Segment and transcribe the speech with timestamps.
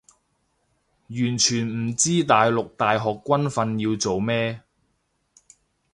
[1.09, 4.63] 完全唔知大陸大學軍訓要做咩